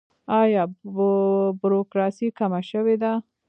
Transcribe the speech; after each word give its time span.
آیا 0.41 0.63
بروکراسي 1.61 2.27
کمه 2.39 2.61
شوې 2.71 2.95
ده؟ 3.01 3.11